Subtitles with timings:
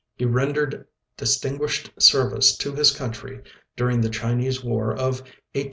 [0.15, 3.43] He rendered distinguished service to his country
[3.75, 5.59] during the Chinese war of 1858 '60.